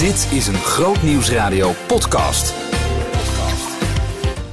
[0.00, 2.54] Dit is een Groot Nieuwsradio podcast.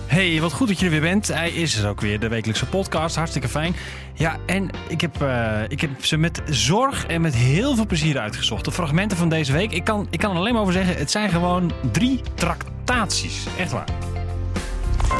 [0.05, 1.27] Hey, wat goed dat je er weer bent.
[1.27, 3.15] Hij is er ook weer, de wekelijkse podcast.
[3.15, 3.75] Hartstikke fijn.
[4.13, 8.19] Ja, en ik heb, eh, ik heb ze met zorg en met heel veel plezier
[8.19, 8.65] uitgezocht.
[8.65, 9.71] De fragmenten van deze week.
[9.71, 13.45] Ik kan, ik kan er alleen maar over zeggen, het zijn gewoon drie tractaties.
[13.59, 13.87] Echt waar.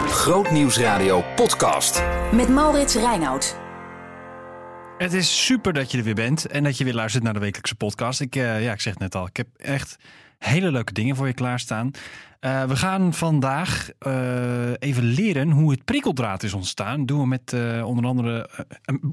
[0.08, 2.04] Groot Nieuwsradio podcast.
[2.32, 3.67] Met Maurits Reinoud.
[4.98, 7.40] Het is super dat je er weer bent en dat je weer luistert naar de
[7.40, 8.22] wekelijkse podcast.
[8.22, 9.98] Ik, eh, ja, ik zeg het net al, ik heb echt
[10.38, 11.92] hele leuke dingen voor je klaarstaan.
[12.42, 17.06] Uh, we gaan vandaag uh, even leren hoe het prikkeldraad is ontstaan.
[17.06, 18.50] Doen we met onder andere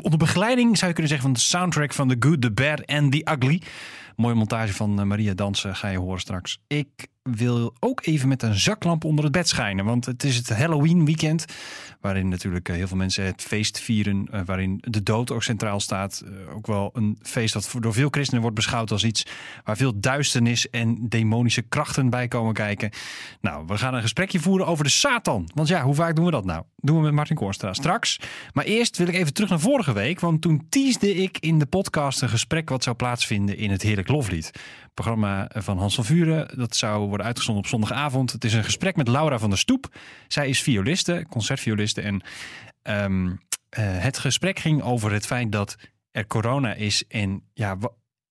[0.02, 3.12] onder begeleiding zou je kunnen zeggen van de soundtrack van The Good, The Bad and
[3.12, 3.62] The Ugly.
[4.16, 6.58] Mooie montage van Maria Dansen ga je horen straks.
[6.66, 9.84] Ik wil ook even met een zaklamp onder het bed schijnen.
[9.84, 11.44] Want het is het Halloween weekend.
[12.00, 14.44] Waarin natuurlijk heel veel mensen het feest vieren.
[14.44, 16.24] waarin de dood ook centraal staat.
[16.54, 19.26] ook wel een feest dat door veel christenen wordt beschouwd als iets
[19.64, 22.90] waar veel duisternis en demonische krachten bij komen kijken.
[23.40, 25.50] Nou, we gaan een gesprekje voeren over de Satan.
[25.54, 26.62] Want ja, hoe vaak doen we dat nou?
[26.76, 28.20] Doen we met Martin Koorstra straks.
[28.52, 30.20] Maar eerst wil ik even terug naar vorige week.
[30.20, 34.08] Want toen teasde ik in de podcast een gesprek wat zou plaatsvinden in het Heerlijk
[34.08, 34.50] Loflied.
[34.94, 36.58] Programma van Hans van Vuren.
[36.58, 38.32] Dat zou worden uitgezonden op zondagavond.
[38.32, 39.96] Het is een gesprek met Laura van der Stoep.
[40.28, 42.00] Zij is violiste, concertvioliste.
[42.00, 42.22] En
[42.82, 43.36] um, uh,
[43.78, 45.76] het gesprek ging over het feit dat
[46.10, 47.06] er corona is.
[47.06, 47.76] En ja,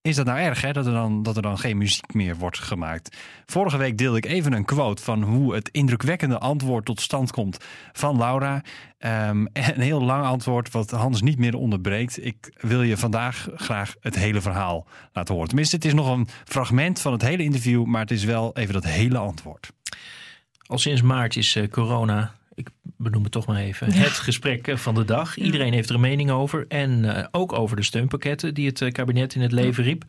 [0.04, 0.74] is dat nou erg, hè?
[0.74, 3.18] Dat, er dan, dat er dan geen muziek meer wordt gemaakt?
[3.46, 7.58] Vorige week deelde ik even een quote van hoe het indrukwekkende antwoord tot stand komt
[7.92, 8.62] van Laura.
[9.00, 12.26] Um, een heel lang antwoord wat Hans niet meer onderbreekt.
[12.26, 15.50] Ik wil je vandaag graag het hele verhaal laten horen.
[15.50, 18.74] Tenminste, het is nog een fragment van het hele interview, maar het is wel even
[18.74, 19.72] dat hele antwoord.
[20.66, 24.78] Al sinds maart is uh, corona ik benoem het toch maar even, het gesprek eh,
[24.78, 25.38] van de dag.
[25.38, 26.66] Iedereen heeft er een mening over.
[26.68, 30.04] En uh, ook over de steunpakketten die het uh, kabinet in het leven riep.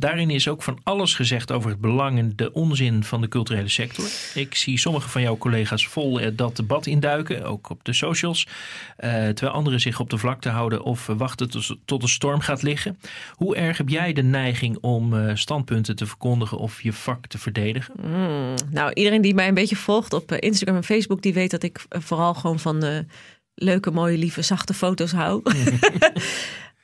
[0.00, 3.68] Daarin is ook van alles gezegd over het belang en de onzin van de culturele
[3.68, 4.04] sector.
[4.34, 8.46] Ik zie sommige van jouw collega's vol dat debat induiken, ook op de socials.
[8.46, 12.62] Uh, terwijl anderen zich op de vlakte houden of wachten tot, tot de storm gaat
[12.62, 12.98] liggen.
[13.32, 17.38] Hoe erg heb jij de neiging om uh, standpunten te verkondigen of je vak te
[17.38, 17.94] verdedigen?
[18.02, 21.50] Mm, nou, iedereen die mij een beetje volgt op eh, Instagram en Facebook, die weet
[21.50, 23.06] dat ik vooral gewoon van de
[23.54, 25.42] leuke, mooie, lieve, zachte foto's hou.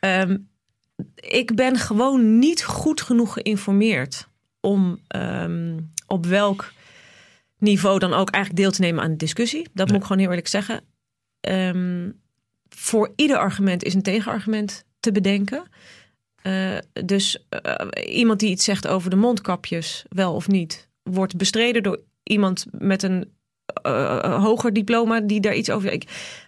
[0.00, 0.48] um,
[1.14, 4.28] ik ben gewoon niet goed genoeg geïnformeerd
[4.60, 6.72] om um, op welk
[7.58, 9.62] niveau dan ook eigenlijk deel te nemen aan de discussie.
[9.62, 9.86] Dat nee.
[9.86, 10.80] moet ik gewoon heel eerlijk zeggen.
[11.48, 12.20] Um,
[12.68, 15.62] voor ieder argument is een tegenargument te bedenken.
[16.42, 21.82] Uh, dus uh, iemand die iets zegt over de mondkapjes, wel of niet, wordt bestreden
[21.82, 23.32] door iemand met een
[23.86, 25.92] uh, hoger diploma die daar iets over.
[25.92, 26.04] Ik,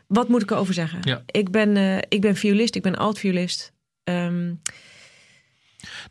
[0.07, 0.99] wat moet ik erover zeggen?
[1.03, 1.23] Ja.
[1.27, 3.73] Ik, ben, ik ben violist, ik ben alt-violist.
[4.09, 4.61] Um...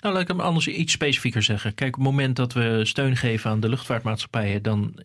[0.01, 1.73] Nou, laat ik hem anders iets specifieker zeggen.
[1.73, 4.99] Kijk, op het moment dat we steun geven aan de luchtvaartmaatschappijen, dan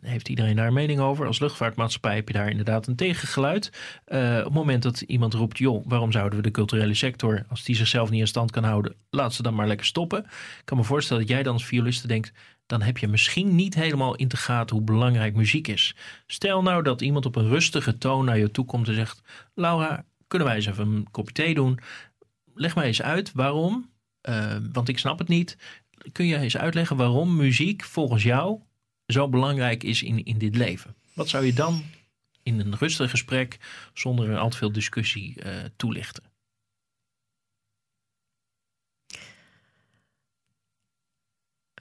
[0.00, 1.26] heeft iedereen daar een mening over.
[1.26, 3.72] Als luchtvaartmaatschappij heb je daar inderdaad een tegengeluid.
[4.08, 7.64] Uh, op het moment dat iemand roept, joh, waarom zouden we de culturele sector, als
[7.64, 10.24] die zichzelf niet in stand kan houden, laat ze dan maar lekker stoppen.
[10.24, 12.32] Ik kan me voorstellen dat jij dan als violiste denkt,
[12.66, 15.96] dan heb je misschien niet helemaal in te gaten hoe belangrijk muziek is.
[16.26, 19.22] Stel nou dat iemand op een rustige toon naar je toe komt en zegt,
[19.54, 21.78] Laura, kunnen wij eens even een kopje thee doen?
[22.54, 23.90] Leg mij eens uit waarom,
[24.28, 25.56] uh, want ik snap het niet.
[26.12, 28.60] Kun je eens uitleggen waarom muziek volgens jou
[29.06, 30.94] zo belangrijk is in, in dit leven?
[31.12, 31.84] Wat zou je dan
[32.42, 33.58] in een rustig gesprek,
[33.94, 36.22] zonder al te veel discussie, uh, toelichten?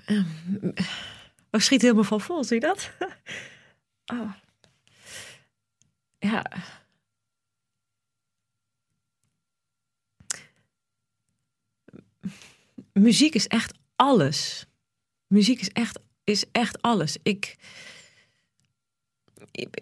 [0.06, 0.74] Um,
[1.50, 2.92] we schiet helemaal van vol, zie je dat?
[4.14, 4.34] oh.
[6.20, 6.46] Ja.
[12.94, 14.66] Muziek is echt alles.
[15.28, 17.18] Muziek is echt, is echt alles.
[17.24, 17.56] Ik,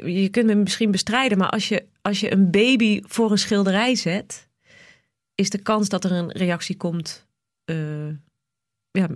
[0.06, 3.96] je kunt me misschien bestrijden, maar als je, als je een baby voor een schilderij
[3.96, 4.48] zet,
[5.36, 7.28] is de kans dat er een reactie komt,
[7.66, 8.10] uh,
[8.92, 9.10] ja,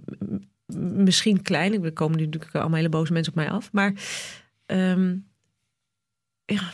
[0.75, 1.83] misschien klein.
[1.83, 3.94] Er komen nu natuurlijk allemaal hele boze mensen op mij af, maar
[4.65, 5.27] um,
[6.45, 6.73] ja,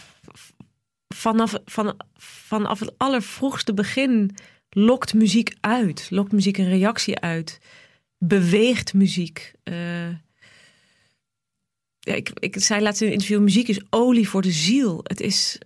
[1.15, 4.35] vanaf, van, vanaf het allervroegste begin
[4.69, 7.59] lokt muziek uit, lokt muziek een reactie uit,
[8.17, 9.53] beweegt muziek.
[9.63, 10.09] Uh,
[11.99, 14.99] ja, ik, ik zei laatst in een interview: muziek is olie voor de ziel.
[15.03, 15.57] Het is.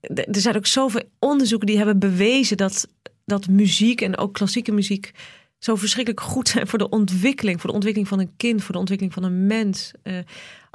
[0.00, 2.88] Er zijn ook zoveel onderzoeken die hebben bewezen dat,
[3.24, 5.12] dat muziek en ook klassieke muziek
[5.58, 8.78] zo verschrikkelijk goed zijn voor de ontwikkeling, voor de ontwikkeling van een kind, voor de
[8.78, 9.92] ontwikkeling van een mens.
[10.02, 10.18] Uh,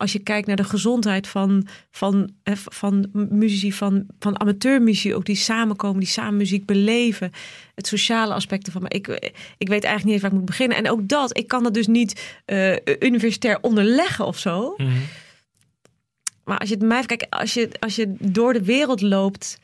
[0.02, 5.26] Als je kijkt naar de gezondheid van, van, eh, van muzici, van, van amateurmuziek, ook
[5.26, 7.32] die samenkomen, die samen muziek beleven.
[7.76, 8.82] Het sociale aspecten van.
[8.82, 9.08] Maar ik,
[9.58, 10.78] ik weet eigenlijk niet eens waar ik moet beginnen.
[10.78, 14.74] En ook dat, ik kan dat dus niet uh, universitair onderleggen of zo.
[14.78, 14.90] Mhm.
[16.44, 19.60] Maar als je het mij kijk, als je, als je door de wereld loopt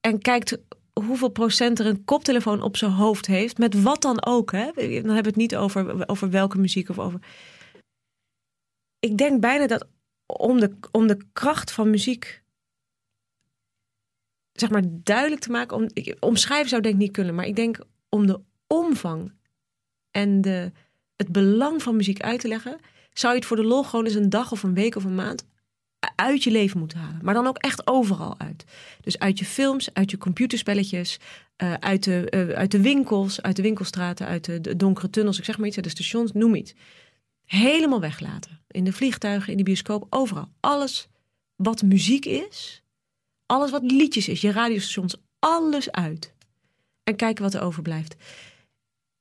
[0.00, 0.58] en kijkt
[0.92, 4.52] hoeveel procent er een koptelefoon op zijn hoofd heeft, met wat dan ook.
[4.52, 4.70] Hè?
[4.74, 7.20] Dan hebben we het niet over, over welke muziek of over.
[9.06, 9.86] Ik denk bijna dat
[10.26, 12.42] om de, om de kracht van muziek
[14.52, 17.56] zeg maar duidelijk te maken, om, ik, omschrijven zou denk ik niet kunnen, maar ik
[17.56, 19.32] denk om de omvang
[20.10, 20.72] en de,
[21.16, 22.78] het belang van muziek uit te leggen,
[23.12, 25.14] zou je het voor de lol gewoon eens een dag of een week of een
[25.14, 25.44] maand
[26.14, 27.20] uit je leven moeten halen.
[27.22, 28.64] Maar dan ook echt overal uit.
[29.00, 31.18] Dus uit je films, uit je computerspelletjes,
[31.62, 35.38] uh, uit, de, uh, uit de winkels, uit de winkelstraten, uit de, de, donkere tunnels,
[35.38, 36.74] ik zeg maar iets, de stations, noem iets.
[37.46, 38.60] Helemaal weglaten.
[38.68, 40.48] In de vliegtuigen, in de bioscoop, overal.
[40.60, 41.08] Alles
[41.56, 42.82] wat muziek is,
[43.46, 46.34] alles wat liedjes is, je radiostations, alles uit.
[47.02, 48.16] En kijken wat er overblijft.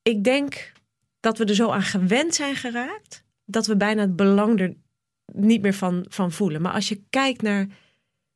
[0.02, 0.72] Ik denk
[1.20, 4.76] dat we er zo aan gewend zijn geraakt, dat we bijna het belang er
[5.34, 6.62] niet meer van, van voelen.
[6.62, 7.68] Maar als je kijkt naar,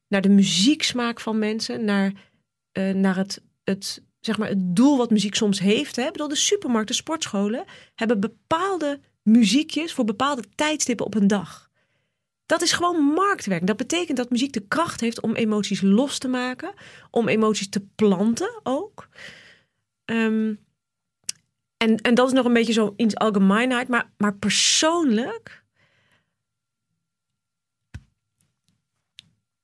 [0.07, 2.13] naar de muzieksmaak van mensen, naar,
[2.77, 5.95] uh, naar het, het, zeg maar het doel wat muziek soms heeft.
[5.95, 6.05] Hè?
[6.05, 7.65] Ik bedoel, de supermarkten, sportscholen
[7.95, 11.69] hebben bepaalde muziekjes voor bepaalde tijdstippen op een dag.
[12.45, 13.67] Dat is gewoon marktwerk.
[13.67, 16.73] Dat betekent dat muziek de kracht heeft om emoties los te maken,
[17.11, 19.07] om emoties te planten ook.
[20.05, 20.59] Um,
[21.77, 25.63] en, en dat is nog een beetje zo in algemeenheid, maar, maar persoonlijk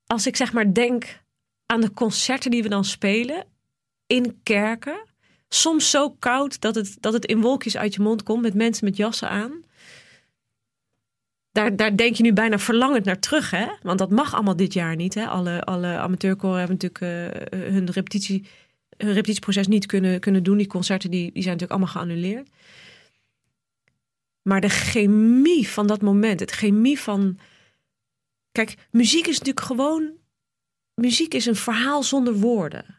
[0.06, 1.24] als ik zeg maar denk
[1.66, 3.48] aan de concerten die we dan spelen
[4.08, 5.06] in kerken.
[5.56, 8.86] Soms zo koud dat het, dat het in wolkjes uit je mond komt met mensen
[8.86, 9.64] met jassen aan.
[11.52, 13.68] Daar, daar denk je nu bijna verlangend naar terug, hè?
[13.82, 15.14] Want dat mag allemaal dit jaar niet.
[15.14, 15.28] Hè?
[15.28, 18.46] Alle, alle amateurkoren hebben natuurlijk uh, hun, repetitie,
[18.98, 20.58] hun repetitieproces niet kunnen, kunnen doen.
[20.58, 22.50] Die concerten die, die zijn natuurlijk allemaal geannuleerd.
[24.42, 27.40] Maar de chemie van dat moment, het chemie van
[28.52, 30.12] Kijk, muziek is natuurlijk gewoon.
[30.94, 32.95] Muziek is een verhaal zonder woorden.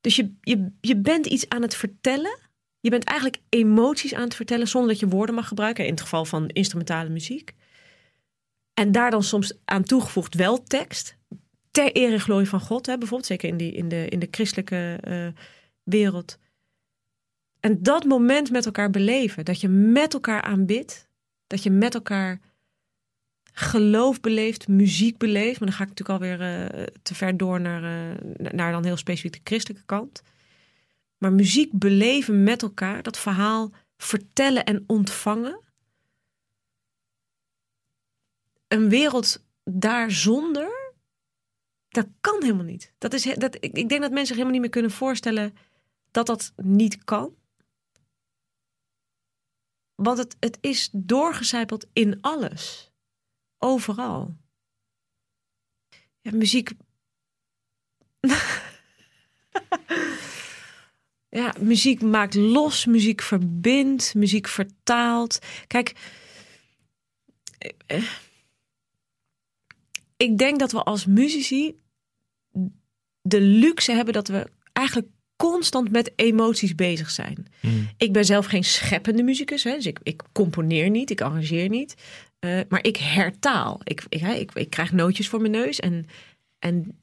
[0.00, 2.38] Dus je, je, je bent iets aan het vertellen.
[2.80, 5.84] Je bent eigenlijk emoties aan het vertellen zonder dat je woorden mag gebruiken.
[5.84, 7.54] In het geval van instrumentale muziek.
[8.74, 11.16] En daar dan soms aan toegevoegd wel tekst.
[11.70, 12.86] Ter ere en glorie van God.
[12.86, 15.26] Hè, bijvoorbeeld zeker in, die, in, de, in de christelijke uh,
[15.82, 16.38] wereld.
[17.60, 19.44] En dat moment met elkaar beleven.
[19.44, 21.08] Dat je met elkaar aanbidt.
[21.46, 22.40] Dat je met elkaar
[23.52, 25.60] geloof beleeft, muziek beleeft.
[25.60, 28.96] Maar dan ga ik natuurlijk alweer uh, te ver door naar, uh, naar dan heel
[28.96, 30.22] specifiek de christelijke kant.
[31.18, 35.60] Maar muziek beleven met elkaar, dat verhaal vertellen en ontvangen.
[38.68, 40.92] Een wereld daar zonder,
[41.88, 42.92] dat kan helemaal niet.
[42.98, 45.56] Dat is, dat, ik, ik denk dat mensen zich helemaal niet meer kunnen voorstellen
[46.10, 47.34] dat dat niet kan.
[49.94, 52.89] Want het, het is doorgecijpeld in alles
[53.60, 54.36] overal.
[56.20, 56.70] Ja, muziek.
[61.40, 65.38] ja, muziek maakt los, muziek verbindt, muziek vertaalt.
[65.66, 65.94] Kijk,
[67.86, 68.04] eh,
[70.16, 71.80] ik denk dat we als muzici
[73.22, 77.46] de luxe hebben dat we eigenlijk constant met emoties bezig zijn.
[77.60, 77.88] Hmm.
[77.96, 81.94] Ik ben zelf geen scheppende muzikus, hè, dus ik, ik componeer niet, ik arrangeer niet.
[82.40, 83.80] Uh, maar ik hertaal.
[83.84, 86.06] Ik, ik, ik, ik, krijg nootjes voor mijn neus en,
[86.58, 86.98] en,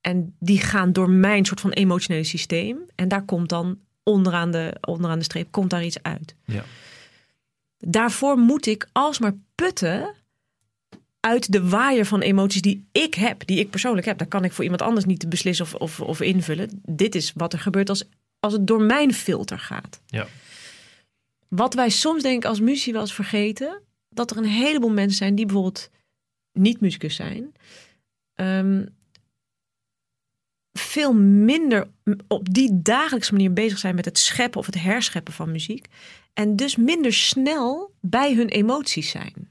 [0.00, 2.78] en die gaan door mijn soort van emotionele systeem.
[2.94, 6.34] En daar komt dan onderaan de, onderaan de streep komt daar iets uit.
[6.44, 6.64] Ja.
[7.78, 10.14] Daarvoor moet ik alsmaar putten
[11.20, 14.18] uit de waaier van emoties die ik heb, die ik persoonlijk heb.
[14.18, 16.82] Daar kan ik voor iemand anders niet beslissen of, of, of invullen.
[16.86, 18.04] Dit is wat er gebeurt als,
[18.40, 20.00] als het door mijn filter gaat.
[20.06, 20.26] Ja.
[21.48, 23.80] Wat wij soms denk ik als muziek wel eens vergeten,
[24.10, 25.90] dat er een heleboel mensen zijn die bijvoorbeeld
[26.52, 27.52] niet muzikus zijn.
[28.34, 28.88] Um,
[30.72, 31.88] veel minder
[32.28, 35.86] op die dagelijkse manier bezig zijn met het scheppen of het herscheppen van muziek.
[36.32, 39.50] En dus minder snel bij hun emoties zijn.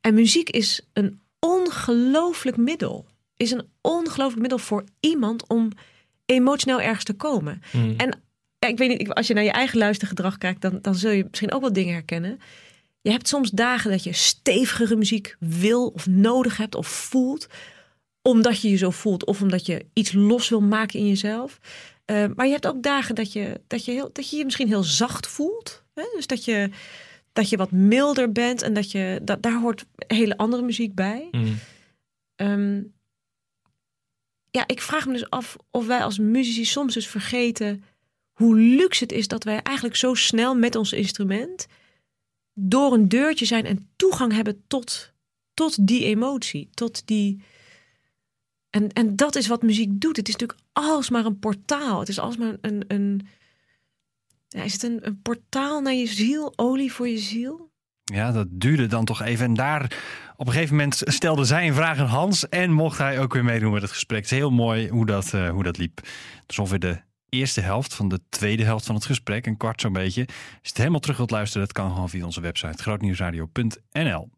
[0.00, 3.06] En muziek is een ongelooflijk middel.
[3.36, 5.70] Is een ongelooflijk middel voor iemand om
[6.26, 7.62] emotioneel ergens te komen.
[7.72, 7.94] Mm.
[7.96, 8.22] En
[8.58, 11.26] ja, ik weet niet, als je naar je eigen luistergedrag kijkt, dan, dan zul je
[11.30, 12.40] misschien ook wel dingen herkennen.
[13.00, 17.46] Je hebt soms dagen dat je stevigere muziek wil of nodig hebt of voelt.
[18.22, 21.58] Omdat je je zo voelt of omdat je iets los wil maken in jezelf.
[22.06, 24.68] Uh, maar je hebt ook dagen dat je, dat je, heel, dat je je misschien
[24.68, 25.84] heel zacht voelt.
[25.94, 26.02] Hè?
[26.14, 26.70] Dus dat je,
[27.32, 31.28] dat je wat milder bent en dat je dat, daar hoort hele andere muziek bij.
[31.30, 31.58] Mm.
[32.36, 32.82] Ehm,
[34.50, 37.84] ja, ik vraag me dus af of wij als muzici soms dus vergeten
[38.32, 41.66] hoe luxe het is dat wij eigenlijk zo snel met ons instrument
[42.54, 45.12] door een deurtje zijn en toegang hebben tot,
[45.54, 47.42] tot die emotie, tot die.
[48.70, 50.16] En, en dat is wat muziek doet.
[50.16, 51.98] Het is natuurlijk alsmaar een portaal.
[51.98, 52.84] Het is alsmaar een.
[52.86, 53.26] een
[54.48, 57.70] ja, is het een, een portaal naar je ziel, olie voor je ziel?
[58.04, 59.46] Ja, dat duurde dan toch even.
[59.46, 59.82] En daar
[60.36, 62.48] op een gegeven moment stelde zij een vraag aan Hans.
[62.48, 64.22] En mocht hij ook weer meedoen met het gesprek.
[64.22, 65.96] Het is heel mooi hoe dat, eh, hoe dat liep.
[65.96, 67.00] Het is ongeveer de
[67.30, 69.46] eerste helft van de tweede helft van het gesprek.
[69.46, 70.26] Een kwart zo'n beetje.
[70.26, 74.28] Als je het helemaal terug wilt luisteren, dat kan gewoon via onze website grootnieuwsradio.nl.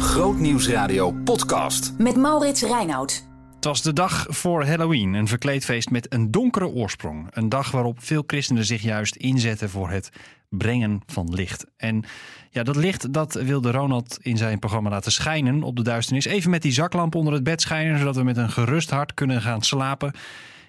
[0.00, 1.92] Grootnieuwsradio podcast.
[1.98, 3.26] Met Maurits Reinoud.
[3.54, 7.26] Het was de dag voor Halloween, een verkleedfeest met een donkere oorsprong.
[7.30, 10.10] Een dag waarop veel christenen zich juist inzetten voor het
[10.48, 11.66] brengen van licht.
[11.76, 12.04] En
[12.50, 16.24] ja, dat licht dat wilde Ronald in zijn programma laten schijnen op de duisternis.
[16.24, 19.42] Even met die zaklamp onder het bed schijnen, zodat we met een gerust hart kunnen
[19.42, 20.12] gaan slapen.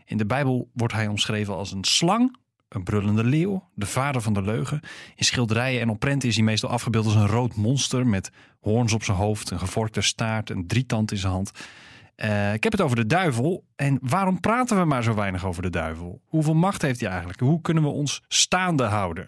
[0.09, 2.37] In de Bijbel wordt hij omschreven als een slang,
[2.69, 4.81] een brullende leeuw, de vader van de leugen.
[5.15, 8.93] In schilderijen en op prenten is hij meestal afgebeeld als een rood monster met hoorns
[8.93, 11.51] op zijn hoofd, een gevorkte staart, een drietand in zijn hand.
[12.15, 13.63] Uh, ik heb het over de duivel.
[13.75, 16.21] En waarom praten we maar zo weinig over de duivel?
[16.25, 17.39] Hoeveel macht heeft hij eigenlijk?
[17.39, 19.27] Hoe kunnen we ons staande houden?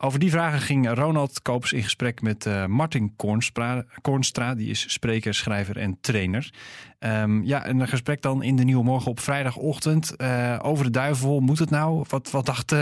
[0.00, 4.54] Over die vragen ging Ronald Koops in gesprek met uh, Martin Kornstra, Kornstra.
[4.54, 6.52] Die is spreker, schrijver en trainer.
[6.98, 10.14] Um, ja, en een gesprek dan in de Nieuwe Morgen op vrijdagochtend.
[10.16, 12.04] Uh, over de duivel, moet het nou?
[12.08, 12.74] Wat, wat, dacht,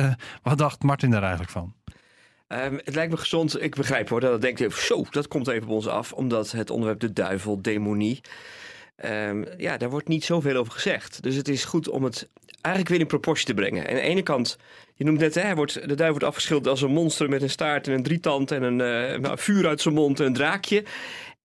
[0.42, 1.74] wat dacht Martin daar eigenlijk van?
[2.48, 5.68] Um, het lijkt me gezond, ik begrijp hoor, dat denkt even, zo, dat komt even
[5.68, 6.12] op ons af.
[6.12, 8.20] Omdat het onderwerp de duivel, demonie...
[9.04, 11.22] Um, ja, daar wordt niet zoveel over gezegd.
[11.22, 12.28] Dus het is goed om het
[12.60, 13.86] eigenlijk weer in proportie te brengen.
[13.86, 14.56] En aan de ene kant,
[14.94, 17.86] je noemt net, hè, wordt, de duivel wordt afgeschilderd als een monster met een staart
[17.88, 20.84] en een drietand en een uh, vuur uit zijn mond en een draakje.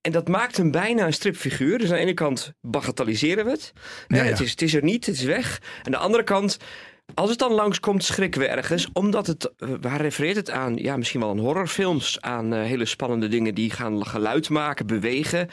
[0.01, 1.77] En dat maakt hem bijna een stripfiguur.
[1.77, 3.73] Dus aan de ene kant bagatelliseren we het.
[4.07, 4.23] Ja, ja.
[4.23, 5.61] Het, is, het is er niet, het is weg.
[5.83, 6.57] Aan de andere kant,
[7.13, 8.89] als het dan langskomt, schrikken we ergens.
[8.93, 9.51] Omdat het,
[9.81, 10.75] waar refereert het aan?
[10.75, 12.21] Ja, misschien wel aan horrorfilms.
[12.21, 15.49] Aan uh, hele spannende dingen die gaan geluid maken, bewegen.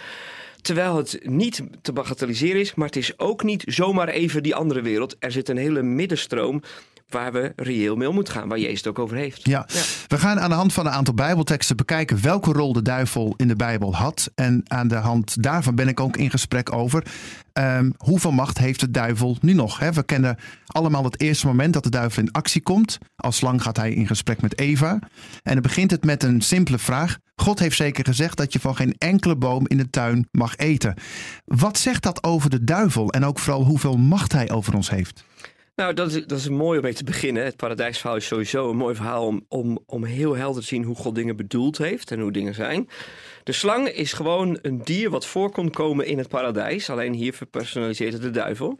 [0.60, 4.82] Terwijl het niet te bagatelliseren is, maar het is ook niet zomaar even die andere
[4.82, 5.16] wereld.
[5.18, 6.62] Er zit een hele middenstroom
[7.08, 9.46] waar we reëel mee om moeten gaan, waar Jezus het ook over heeft.
[9.46, 9.66] Ja.
[9.72, 9.80] ja.
[10.06, 13.48] we gaan aan de hand van een aantal Bijbelteksten bekijken welke rol de duivel in
[13.48, 14.30] de Bijbel had.
[14.34, 17.04] En aan de hand daarvan ben ik ook in gesprek over
[17.52, 19.78] um, hoeveel macht heeft de duivel nu nog.
[19.78, 19.92] Hè?
[19.92, 22.98] We kennen allemaal het eerste moment dat de duivel in actie komt.
[23.16, 24.98] Als slang gaat hij in gesprek met Eva.
[25.42, 27.18] En dan begint het met een simpele vraag.
[27.40, 30.94] God heeft zeker gezegd dat je van geen enkele boom in de tuin mag eten.
[31.44, 35.24] Wat zegt dat over de duivel en ook vooral hoeveel macht hij over ons heeft?
[35.78, 37.44] Nou, dat is, dat is mooi om mee te beginnen.
[37.44, 40.96] Het paradijsverhaal is sowieso een mooi verhaal om, om, om heel helder te zien hoe
[40.96, 42.88] God dingen bedoeld heeft en hoe dingen zijn.
[43.44, 46.90] De slang is gewoon een dier wat voorkomt komen in het paradijs.
[46.90, 48.78] Alleen hier verpersonaliseert het de duivel.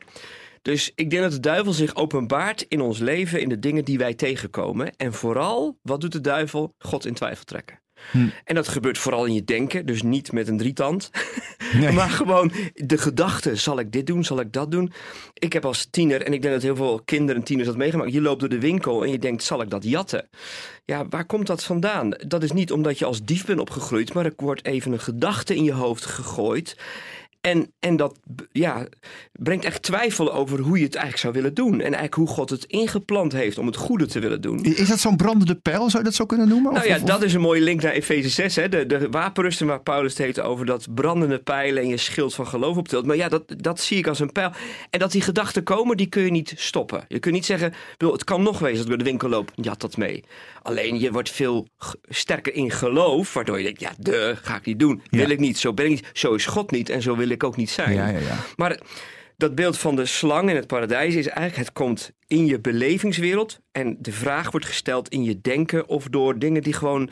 [0.62, 3.98] Dus ik denk dat de duivel zich openbaart in ons leven, in de dingen die
[3.98, 4.96] wij tegenkomen.
[4.96, 6.74] En vooral, wat doet de duivel?
[6.78, 7.80] God in twijfel trekken.
[8.10, 8.28] Hm.
[8.44, 11.10] En dat gebeurt vooral in je denken, dus niet met een drietand.
[11.72, 11.92] Nee.
[11.92, 14.92] maar gewoon de gedachte, zal ik dit doen, zal ik dat doen?
[15.34, 18.12] Ik heb als tiener, en ik denk dat heel veel kinderen en tieners dat meegemaakt,
[18.12, 20.28] je loopt door de winkel en je denkt, zal ik dat jatten?
[20.84, 22.10] Ja, waar komt dat vandaan?
[22.10, 25.56] Dat is niet omdat je als dief bent opgegroeid, maar er wordt even een gedachte
[25.56, 26.76] in je hoofd gegooid.
[27.48, 28.18] En, en dat
[28.52, 28.86] ja,
[29.32, 31.72] brengt echt twijfel over hoe je het eigenlijk zou willen doen.
[31.72, 34.64] En eigenlijk hoe God het ingeplant heeft om het goede te willen doen.
[34.64, 36.72] Is dat zo'n brandende pijl, zou je dat zo kunnen noemen?
[36.72, 38.56] Nou ja, dat is een mooie link naar Efeze 6.
[38.56, 38.68] Hè?
[38.68, 42.46] De, de wapenrusten waar Paulus het heeft over dat brandende pijlen en je schild van
[42.46, 43.06] geloof optilt.
[43.06, 44.50] Maar ja, dat, dat zie ik als een pijl.
[44.90, 47.04] En dat die gedachten komen, die kun je niet stoppen.
[47.08, 49.74] Je kunt niet zeggen, het kan nog wezen dat ik door de winkel loop, ja
[49.78, 50.24] dat mee.
[50.62, 51.68] Alleen je wordt veel
[52.08, 55.02] sterker in geloof, waardoor je denkt, ja, de ga ik niet doen.
[55.10, 56.10] Wil ik niet, zo ben ik niet.
[56.12, 57.95] Zo is God niet en zo wil ik ook niet zijn.
[57.95, 58.37] Ja, ja, ja.
[58.57, 58.78] Maar
[59.38, 63.61] dat beeld van de slang in het paradijs is eigenlijk, het komt in je belevingswereld
[63.73, 67.11] en de vraag wordt gesteld in je denken of door dingen die gewoon...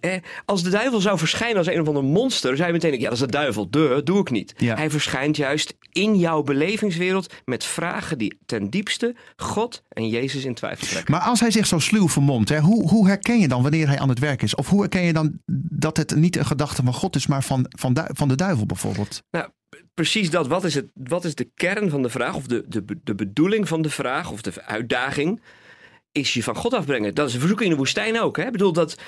[0.00, 0.12] Eh,
[0.44, 3.14] als de duivel zou verschijnen als een of ander monster, zou je meteen denken, ja
[3.14, 4.54] dat is de duivel, de, doe ik niet.
[4.56, 4.76] Ja.
[4.76, 10.54] Hij verschijnt juist in jouw belevingswereld met vragen die ten diepste God en Jezus in
[10.54, 11.12] twijfel trekken.
[11.12, 13.98] Maar als hij zich zo sluw vermomt, hè, hoe, hoe herken je dan wanneer hij
[13.98, 14.54] aan het werk is?
[14.54, 15.40] Of hoe herken je dan
[15.70, 19.22] dat het niet een gedachte van God is, maar van, van, van de duivel bijvoorbeeld?
[19.30, 19.48] Nou,
[19.94, 20.46] precies dat.
[20.46, 23.68] Wat is, het, wat is de kern van de vraag, of de, de, de bedoeling
[23.68, 25.42] van de vraag, of de uitdaging?
[26.12, 27.14] Is je van God afbrengen.
[27.14, 28.36] Dat is een verzoek in de woestijn ook.
[28.36, 28.44] Hè?
[28.44, 28.98] Ik bedoel dat,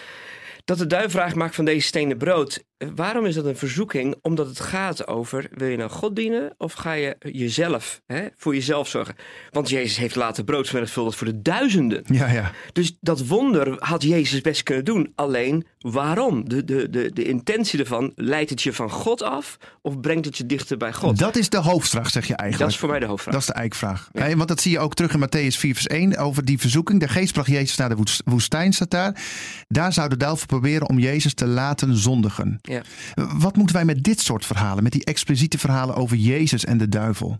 [0.64, 2.64] dat de duivel vraagt: maak van deze stenen brood.
[2.94, 4.14] Waarom is dat een verzoeking?
[4.22, 8.54] Omdat het gaat over, wil je nou God dienen of ga je jezelf, hè, voor
[8.54, 9.14] jezelf zorgen?
[9.50, 12.02] Want Jezus heeft later broodsmenigvuldigd voor de duizenden.
[12.06, 12.50] Ja, ja.
[12.72, 15.12] Dus dat wonder had Jezus best kunnen doen.
[15.14, 16.48] Alleen, waarom?
[16.48, 20.36] De, de, de, de intentie ervan, leidt het je van God af of brengt het
[20.36, 21.18] je dichter bij God?
[21.18, 22.70] Dat is de hoofdvraag, zeg je Dat eigenlijk.
[22.72, 23.34] is voor mij de hoofdvraag.
[23.34, 24.08] Dat is de eikvraag.
[24.12, 27.00] Hè, want dat zie je ook terug in Matthäus 4 vers 1 over die verzoeking.
[27.00, 29.22] De geest bracht Jezus naar de woest- woestijn, staat daar.
[29.68, 32.58] Daar zou de duivel proberen om Jezus te laten zondigen.
[32.62, 32.73] Ja.
[33.14, 36.88] Wat moeten wij met dit soort verhalen, met die expliciete verhalen over Jezus en de
[36.88, 37.38] duivel?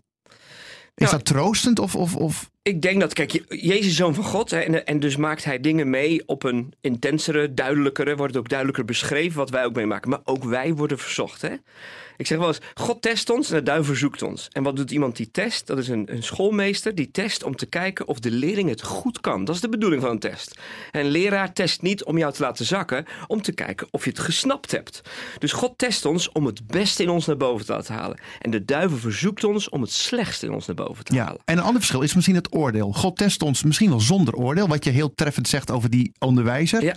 [0.95, 4.15] Is Nou, dat troostend of, of, of Ik denk dat, kijk, Je- Jezus is zoon
[4.15, 4.51] van God.
[4.51, 8.49] Hè, en, en dus maakt hij dingen mee op een intensere, duidelijkere, wordt het ook
[8.49, 10.11] duidelijker beschreven wat wij ook meemaken.
[10.11, 11.43] Maar ook wij worden verzocht.
[11.43, 11.55] Hè?
[12.17, 14.49] Ik zeg wel eens, God test ons en de duivel zoekt ons.
[14.53, 15.67] En wat doet iemand die test?
[15.67, 19.21] Dat is een, een schoolmeester die test om te kijken of de leerling het goed
[19.21, 19.45] kan.
[19.45, 20.59] Dat is de bedoeling van een test.
[20.91, 24.11] En een leraar test niet om jou te laten zakken, om te kijken of je
[24.11, 25.01] het gesnapt hebt.
[25.39, 28.19] Dus God test ons om het beste in ons naar boven te laten halen.
[28.41, 31.41] En de duivel verzoekt ons om het slechtste in ons naar boven te Ja, halen.
[31.45, 32.93] en een ander verschil is misschien het oordeel.
[32.93, 36.83] God test ons misschien wel zonder oordeel, wat je heel treffend zegt over die onderwijzer.
[36.83, 36.95] Ja.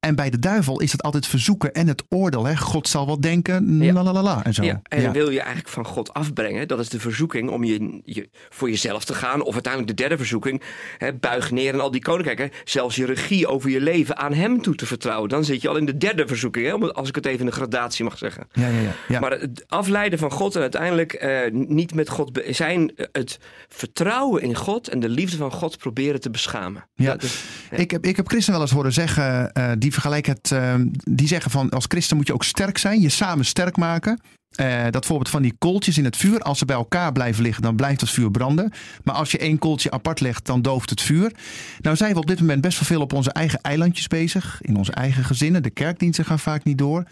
[0.00, 2.44] En bij de duivel is het altijd verzoeken en het oordeel.
[2.44, 2.56] Hè?
[2.56, 3.92] God zal wel denken, Ja.
[3.92, 4.62] la la la la en zo.
[4.62, 5.10] Ja, en Ja.
[5.10, 6.68] wil je eigenlijk van God afbrengen.
[6.68, 9.42] Dat is de verzoeking om je, je, voor jezelf te gaan.
[9.42, 10.62] Of uiteindelijk de derde verzoeking.
[10.98, 12.50] Hè, buig neer en al die koninkrijken.
[12.64, 15.28] Zelfs je regie over je leven aan hem toe te vertrouwen.
[15.28, 16.66] Dan zit je al in de derde verzoeking.
[16.66, 18.46] Hè, als ik het even in een gradatie mag zeggen.
[18.52, 18.92] Ja, ja, ja.
[19.08, 19.20] ja.
[19.20, 22.96] Maar het afleiden van God en uiteindelijk eh, niet met God zijn.
[22.96, 23.38] eh, Het
[23.68, 26.84] vertrouwen in God en de liefde van God proberen te beschamen.
[26.94, 27.10] Ja.
[27.12, 27.76] Dat is- ja.
[27.76, 31.26] Ik, heb, ik heb christen wel eens horen zeggen, eh, die vergelijken het, eh, die
[31.26, 34.20] zeggen van als christen moet je ook sterk zijn, je samen sterk maken.
[34.50, 37.62] Eh, dat voorbeeld van die kooltjes in het vuur, als ze bij elkaar blijven liggen,
[37.62, 38.72] dan blijft het vuur branden.
[39.04, 41.32] Maar als je één kooltje apart legt, dan dooft het vuur.
[41.78, 44.76] Nou zijn we op dit moment best wel veel op onze eigen eilandjes bezig, in
[44.76, 45.62] onze eigen gezinnen.
[45.62, 47.04] De kerkdiensten gaan vaak niet door.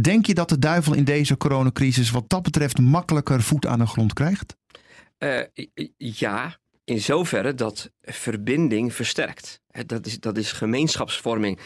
[0.00, 3.86] Denk je dat de duivel in deze coronacrisis wat dat betreft makkelijker voet aan de
[3.86, 4.56] grond krijgt?
[5.18, 5.40] Eh,
[5.96, 9.60] ja, in zoverre dat verbinding versterkt.
[9.86, 11.58] Dat is, dat is gemeenschapsvorming.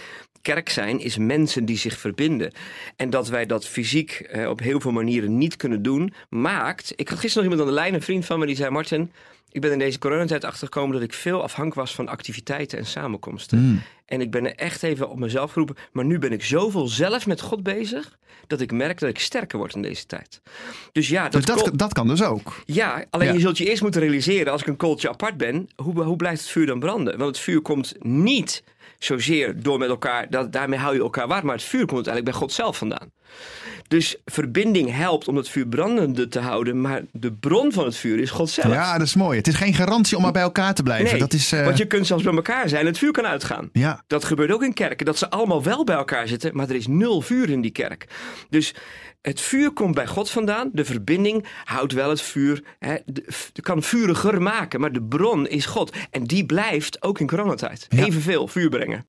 [0.47, 2.53] Kerk zijn is mensen die zich verbinden.
[2.97, 6.93] En dat wij dat fysiek eh, op heel veel manieren niet kunnen doen, maakt.
[6.97, 9.13] Ik had gisteren nog iemand aan de lijn, een vriend van me, die zei: Martin.
[9.51, 13.59] Ik ben in deze coronatijd achtergekomen dat ik veel afhankelijk was van activiteiten en samenkomsten.
[13.59, 13.83] Hmm.
[14.07, 15.77] En ik ben er echt even op mezelf geroepen.
[15.93, 18.19] Maar nu ben ik zoveel zelf met God bezig.
[18.47, 20.41] dat ik merk dat ik sterker word in deze tijd.
[20.93, 22.63] Dus ja, dat, Dus dat, dat kan dus ook.
[22.65, 23.33] ja, alleen Ja.
[23.33, 26.41] je zult je eerst moeten realiseren, als ik een kooltje apart ben, hoe, hoe blijft
[26.41, 27.19] het vuur dan branden?
[27.19, 28.63] Want het vuur komt niet
[28.99, 32.33] zozeer door met elkaar, dat, daarmee hou je elkaar warm, maar het vuur komt uiteindelijk
[32.33, 33.13] bij God zelf vandaan.
[33.89, 38.19] Dus verbinding helpt om het vuur brandende te houden, maar de bron van het vuur
[38.19, 38.73] is God zelf.
[38.73, 39.39] Ja, dat is mooi.
[39.39, 41.11] Het is geen garantie om maar bij elkaar te blijven.
[41.11, 43.27] nee, dat is, eh, want je kunt zelfs bij elkaar zijn en het vuur kan
[43.27, 43.69] uitgaan.
[43.73, 46.75] Ja, Dat gebeurt ook in kerken, dat ze allemaal wel bij elkaar zitten, maar er
[46.75, 48.07] is nul vuur in die kerk.
[48.51, 48.75] Dus
[49.23, 52.95] het vuur komt bij God vandaan, de verbinding houdt wel het vuur, hè,
[53.63, 55.97] kan vuriger maken, maar de bron is God.
[56.11, 58.05] En die blijft ook in coronatijd Ja.
[58.05, 59.07] evenveel vuur brengen.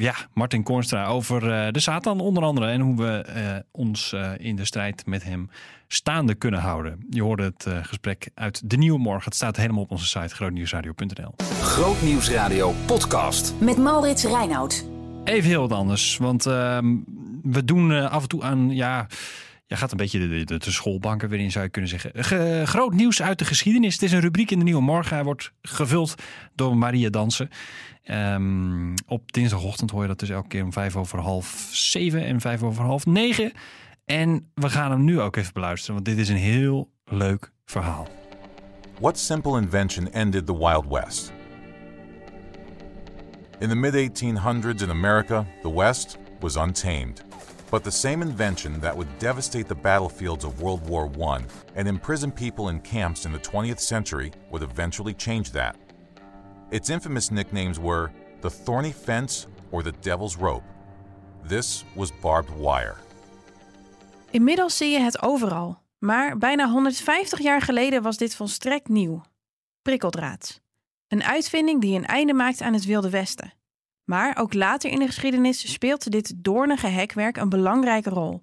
[0.00, 2.66] Ja, Martin Kornstra over eh, de Satan onder andere.
[2.66, 5.50] En hoe we eh, ons eh, in de strijd met hem
[5.88, 7.06] staande kunnen houden.
[7.10, 9.24] Je hoorde het eh, gesprek uit De Nieuwe Morgen.
[9.24, 11.34] Het staat helemaal op onze site grootnieuwsradio.nl.
[11.62, 13.54] Grootnieuwsradio podcast.
[13.60, 14.86] Met Maurits Reinoud.
[15.24, 16.16] Even heel wat anders.
[16.16, 16.96] Want ehm,
[17.42, 18.70] we doen eh, af en toe aan...
[18.70, 19.06] Ja,
[19.68, 22.24] je gaat een beetje de, de, de schoolbanken weer in, zou je kunnen zeggen.
[22.24, 23.92] Ge- groot nieuws uit de geschiedenis.
[23.92, 25.14] Het is een rubriek in de Nieuwe Morgen.
[25.14, 26.14] Hij wordt gevuld
[26.54, 27.48] door Maria Dansen.
[28.04, 32.40] Ehm, op dinsdagochtend hoor je dat dus elke keer om vijf over half zeven en
[32.40, 33.52] vijf over half negen.
[34.04, 38.08] En we gaan hem nu ook even beluisteren, want dit is een heel leuk verhaal.
[39.00, 41.32] What simple invention ended the Wild West?
[43.58, 47.27] In the mid 1800s in America, the West was untamed.
[47.70, 52.32] But the same invention that would devastate the battlefields of World War I and imprison
[52.32, 55.76] people in camps in the 20th century would eventually change that.
[56.70, 60.64] Its infamous nicknames were the Thorny Fence or the Devil's Rope.
[61.48, 62.96] This was barbed wire.
[64.30, 65.78] Inmiddels zie je het overal.
[65.98, 69.22] Maar bijna 150 jaar geleden was dit volstrekt nieuw.
[69.82, 70.60] Prikkeldraad.
[71.08, 73.52] Een uitvinding die een einde maakt aan het Wilde Westen.
[74.08, 78.42] Maar ook later in de geschiedenis speelt dit doornige hekwerk een belangrijke rol.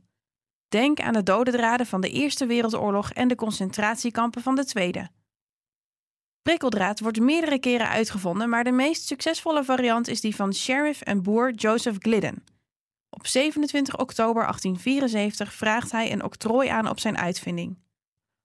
[0.68, 5.10] Denk aan de dode draden van de Eerste Wereldoorlog en de concentratiekampen van de Tweede.
[6.42, 11.24] Prikkeldraad wordt meerdere keren uitgevonden, maar de meest succesvolle variant is die van sheriff en
[11.24, 12.44] boer Joseph Glidden.
[13.10, 17.78] Op 27 oktober 1874 vraagt hij een octrooi aan op zijn uitvinding.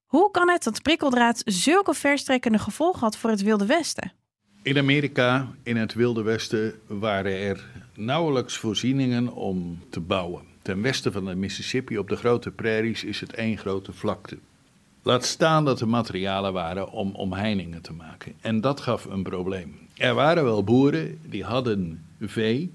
[0.07, 4.20] Hoe kan het dat prikkeldraad zulke verstrekkende gevolgen had voor het Wilde Westen?
[4.63, 10.43] In Amerika, in het Wilde Westen, waren er nauwelijks voorzieningen om te bouwen.
[10.63, 14.39] ten westen van de Mississippi op de grote prairies is het één grote vlakte.
[15.03, 18.33] Laat staan dat er materialen waren om omheiningen te maken.
[18.41, 19.75] En dat gaf een probleem.
[19.97, 22.73] Er waren wel boeren die hadden vee,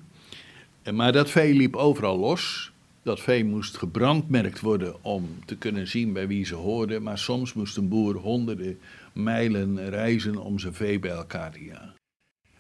[0.93, 2.71] maar dat vee liep overal los.
[3.03, 7.03] Dat vee moest gebrandmerkt worden om te kunnen zien bij wie ze hoorden.
[7.03, 8.79] Maar soms moest een boer honderden
[9.15, 11.95] mijlen reizen om zijn vee bij elkaar te jagen.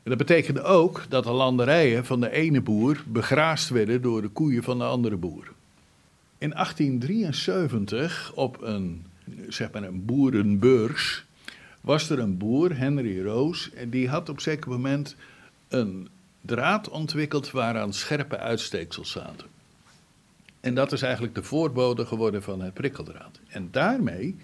[0.03, 4.27] En dat betekende ook dat de landerijen van de ene boer begraasd werden door de
[4.27, 5.51] koeien van de andere boer.
[6.37, 9.05] In 1873, op een,
[9.47, 11.25] zeg maar een boerenbeurs,
[11.81, 15.15] was er een boer, Henry Roos, en die had op een zeker moment
[15.67, 16.07] een
[16.41, 19.47] draad ontwikkeld waaraan scherpe uitsteeksels zaten.
[20.59, 23.39] En dat is eigenlijk de voorbode geworden van het prikkeldraad.
[23.47, 24.35] En daarmee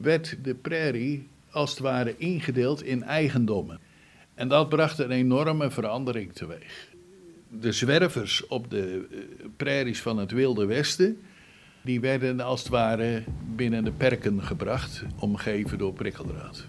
[0.00, 3.80] werd de prairie als het ware ingedeeld in eigendommen.
[4.34, 6.88] En dat bracht een enorme verandering teweeg.
[7.48, 9.18] De zwervers op de eh,
[9.56, 11.18] prairies van het Wilde Westen,
[11.82, 13.22] die werden als het ware
[13.56, 16.66] binnen de perken gebracht, omgeven door prikkeldraad.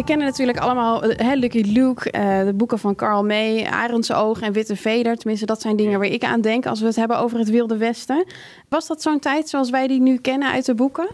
[0.00, 4.52] We kennen natuurlijk allemaal hè, Lucky Luke, uh, de boeken van Carl May, Arendsoog en
[4.52, 5.16] Witte Veder.
[5.16, 7.76] Tenminste, dat zijn dingen waar ik aan denk als we het hebben over het Wilde
[7.76, 8.26] Westen.
[8.68, 11.08] Was dat zo'n tijd zoals wij die nu kennen uit de boeken?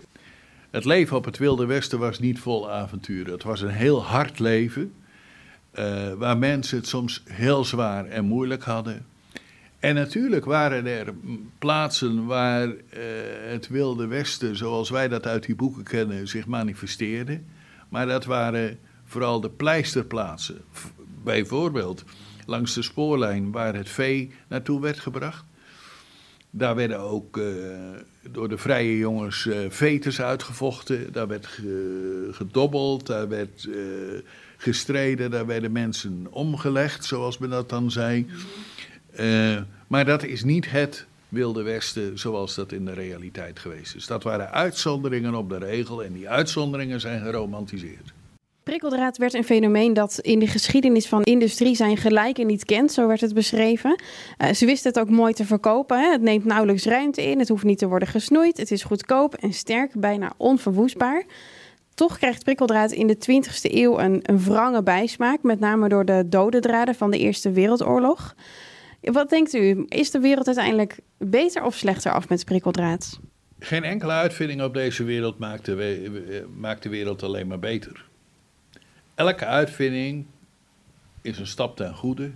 [0.71, 3.33] Het leven op het Wilde Westen was niet vol avonturen.
[3.33, 4.93] Het was een heel hard leven,
[5.79, 9.07] uh, waar mensen het soms heel zwaar en moeilijk hadden.
[9.79, 11.15] En natuurlijk waren er
[11.59, 12.75] plaatsen waar uh,
[13.49, 17.41] het Wilde Westen, zoals wij dat uit die boeken kennen, zich manifesteerde.
[17.97, 20.61] Maar dat waren vooral de pleisterplaatsen.
[21.25, 22.05] Bijvoorbeeld
[22.47, 25.45] langs de spoorlijn waar het vee naartoe werd gebracht.
[26.51, 27.45] Daar werden ook uh,
[28.31, 31.13] door de vrije jongens uh, vetes uitgevochten.
[31.13, 33.77] Daar werd ge, gedobbeld, daar werd uh,
[34.57, 38.27] gestreden, daar werden mensen omgelegd, zoals men dat dan zei.
[39.87, 44.07] maar dat is niet het Wilde Westen zoals dat in de realiteit geweest is.
[44.07, 48.13] Dat waren uitzonderingen op de regel en die uitzonderingen zijn geromantiseerd.
[48.63, 53.07] Prikkeldraad werd een fenomeen dat in de geschiedenis van industrie zijn gelijken niet kent, zo
[53.07, 54.01] werd het beschreven.
[54.39, 56.01] Uh, ze wisten het ook mooi te verkopen.
[56.01, 56.11] Hè?
[56.11, 59.53] Het neemt nauwelijks ruimte in, het hoeft niet te worden gesnoeid, het is goedkoop en
[59.53, 61.25] sterk, bijna onverwoestbaar.
[61.95, 66.25] Toch krijgt prikkeldraad in de 20e eeuw een, een wrange bijsmaak, met name door de
[66.27, 68.35] dode draden van de Eerste Wereldoorlog.
[69.13, 69.85] Wat denkt u?
[69.89, 73.21] Is de wereld uiteindelijk beter of slechter af met prikkeldraad?
[73.59, 78.05] Geen enkele uitvinding op deze wereld maakt de, maakt de wereld alleen maar beter.
[79.15, 80.27] Elke uitvinding
[81.23, 82.31] is een stap ten goede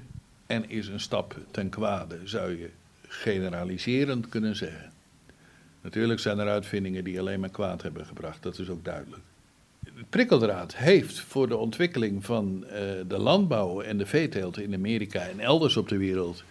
[0.47, 2.71] en is een stap ten kwade, zou je
[3.09, 4.93] generaliserend kunnen zeggen.
[5.81, 9.23] Natuurlijk zijn er uitvindingen die alleen maar kwaad hebben gebracht, dat is ook duidelijk.
[9.79, 12.73] De prikkeldraad heeft voor de ontwikkeling van uh,
[13.09, 16.45] de landbouw en de veeteelt in Amerika en elders op de wereld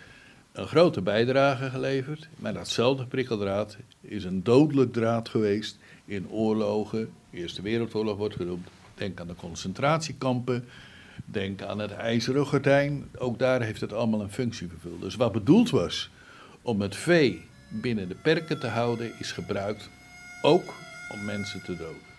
[0.59, 2.29] een grote bijdrage geleverd.
[2.35, 7.09] Maar datzelfde prikkeldraad is een dodelijk draad geweest in oorlogen.
[7.29, 8.67] De Eerste Wereldoorlog wordt genoemd.
[8.95, 10.65] Denk aan de concentratiekampen.
[11.25, 13.09] Denk aan het ijzeren gordijn.
[13.17, 15.01] Ook daar heeft het allemaal een functie vervuld.
[15.01, 16.09] Dus wat bedoeld was
[16.61, 19.89] om het vee binnen de perken te houden, is gebruikt
[20.41, 20.73] ook
[21.13, 22.09] om mensen te doden.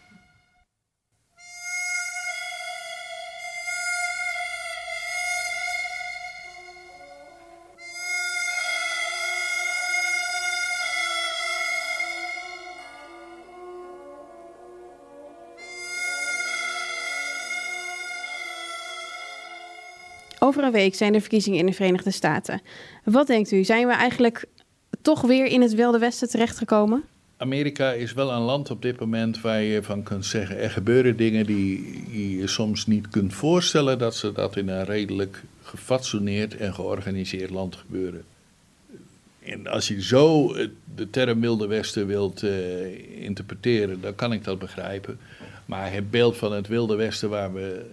[20.65, 22.61] Een week zijn de verkiezingen in de Verenigde Staten.
[23.05, 23.65] Wat denkt u?
[23.65, 24.45] Zijn we eigenlijk
[25.03, 27.05] toch weer in het Wilde Westen terechtgekomen?
[27.37, 31.17] Amerika is wel een land op dit moment waar je van kunt zeggen: er gebeuren
[31.17, 36.75] dingen die je soms niet kunt voorstellen dat ze dat in een redelijk gefatsoeneerd en
[36.75, 38.25] georganiseerd land gebeuren.
[39.43, 40.55] En als je zo
[40.95, 45.19] de term Wilde Westen wilt uh, interpreteren, dan kan ik dat begrijpen.
[45.67, 47.85] Maar het beeld van het Wilde Westen waar we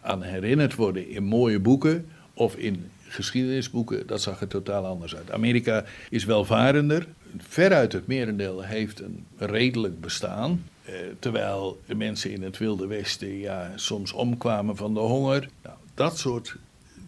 [0.00, 5.30] aan herinnerd worden in mooie boeken of in geschiedenisboeken, dat zag er totaal anders uit.
[5.30, 7.06] Amerika is welvarender,
[7.38, 10.64] veruit het merendeel heeft een redelijk bestaan.
[10.84, 15.48] Eh, terwijl de mensen in het Wilde Westen ja, soms omkwamen van de honger.
[15.62, 16.56] Nou, dat soort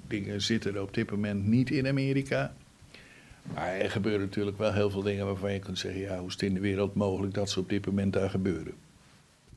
[0.08, 2.52] dingen zitten er op dit moment niet in Amerika.
[3.54, 6.32] Maar er gebeuren natuurlijk wel heel veel dingen waarvan je kunt zeggen: ja, hoe is
[6.32, 8.72] het in de wereld mogelijk dat ze op dit moment daar gebeuren?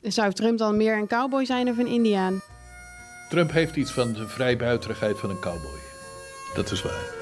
[0.02, 2.40] Zou Trump dan meer een cowboy zijn of een Indiaan?
[3.28, 5.78] Trump heeft iets van de vrijbuiterigheid van een cowboy.
[6.54, 7.16] Dat is waar.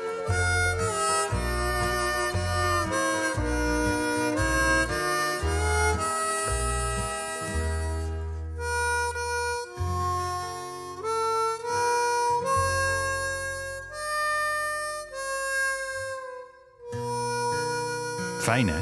[18.40, 18.80] Fijn hè?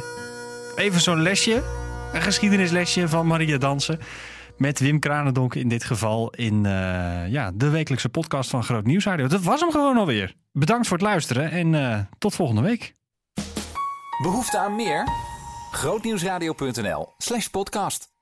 [0.76, 1.62] Even zo'n lesje,
[2.12, 4.00] een geschiedenislesje van Maria Dansen.
[4.57, 9.05] Met Wim Kranendonk in dit geval in eh, ja, de wekelijkse podcast van Groot Nieuws
[9.05, 9.27] Radio.
[9.27, 10.35] Dat was hem gewoon alweer.
[10.53, 12.95] Bedankt voor het luisteren en eh, tot volgende week.
[14.23, 15.09] Behoefte aan meer?
[15.71, 18.13] Grootnieuwsradio.nl slash podcast.